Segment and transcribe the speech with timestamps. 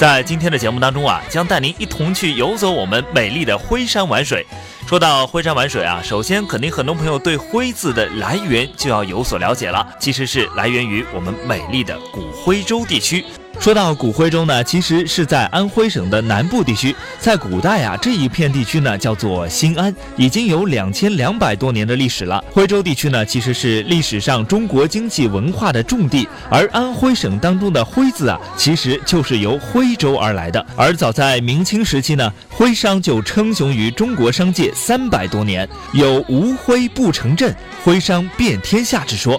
[0.00, 4.46] 在今天的节目当中啊，将带您一同去游走我们美丽的徽山玩水。
[4.86, 13.22] 说到徽山玩水啊，首先肯定很多朋友对“徽”字的来源就要有所了解了，其实是来源于我们美丽的古徽州地区。
[13.60, 16.96] 说到古徽州呢，其实是在安徽省的南部地区。
[17.18, 22.42] 在古代啊，这一片地区呢叫做新安，已经有两千两百多年的历史了。
[22.50, 26.26] 徽州地区呢，其实是历史上中国经济文化的重地。
[26.48, 30.64] 而安徽省当中的“徽”字啊，其实就是由徽州而来的。
[30.74, 39.38] 而早在明清时期呢，徽商就称雄于中国商界三百多年，有“无徽不成镇，徽商遍天下”之说。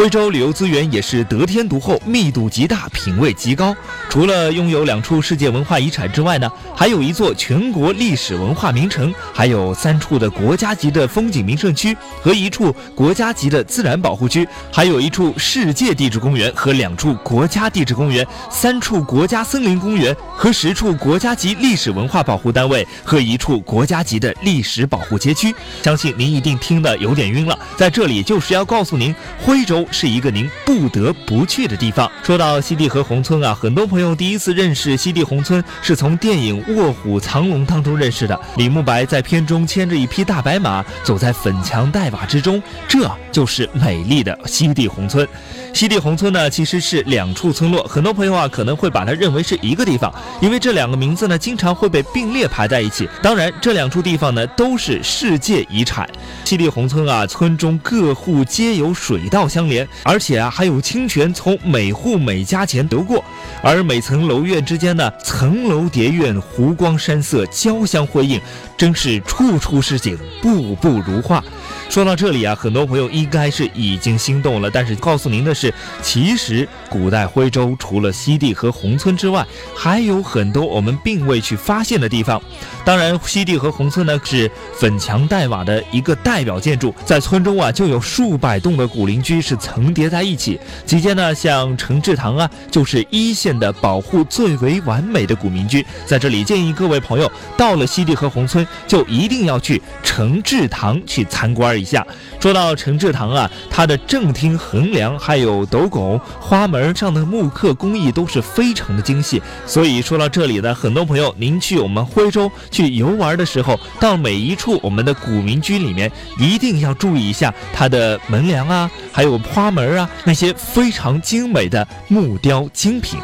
[0.00, 3.76] 徽州旅游资源也是得天独厚，密度极大，品位极高。
[4.08, 25.54] 除了拥有两处世界文化遗产之外呢，还有一座全国历史文化名城，还有三处的国家级的风景名胜区和一处国家级的自然保护区，还有一处世界地质公园和两处国家地质公园，三处国家森林公园和十处国家级历史文化保护单位和一处国家级的历史保护街区。
[25.82, 29.86] 相信您一定听得有点晕了，在这里就是要告诉您，徽州。
[29.90, 32.10] 是一个您不得不去的地方。
[32.22, 38.38] 说到西递河宏村啊，很多朋友第一次认识西递宏村是从电影《卧虎藏龙》当中认识的。
[38.56, 45.26] 李慕白在片中牵着一匹大白马，走在粉墙黛瓦之中，这就是美丽的西递宏村。
[45.72, 53.08] 西递宏村呢，其实是两处村落，很多朋友啊可能会把它认为是一个地方，因为这两个名字呢经常会被并列排在一起。
[53.22, 56.08] 当然，这两处地方呢都是世界遗产。
[56.44, 59.88] 西递宏村啊，村中各户皆有水稻相连。
[60.02, 63.24] 而且啊，还有清泉从每户每家前流过，
[63.62, 68.38] 而每层楼院之间呢，层楼叠院，湖光山色交相辉映，
[68.76, 71.42] 真是处处是景，步步如画。
[71.88, 74.70] 说到这里啊，很多朋友应该是已经心动了。
[74.70, 75.72] 但是告诉您的是，
[76.02, 79.44] 其实古代徽州除了西递和宏村之外，
[79.74, 82.40] 还有很多我们并未去发现的地方。
[82.84, 90.58] 当然，西递和宏村呢是粉墙黛瓦的一个代表建筑，在村中啊就有数百栋的古邻居是层叠在一起。
[90.84, 95.86] 期间呢，像承志堂啊，就是一线的保护最为完美的古民居。
[96.06, 101.60] 在这里建议各位朋友到了西递和宏村，就一定要去承志堂去参观。
[101.70, 102.06] 一下，
[102.40, 109.40] 说到承志堂啊，它的正厅、横梁还有斗拱、花门上的木刻工艺都是非常的精细。
[109.66, 123.18] 所以说到这里呢，很多朋友，您去我们徽州去游玩的时候，到每一处我们的古民居里面，一定要注意一下它的门梁啊，还有花门啊，那些非常精美的木雕精品。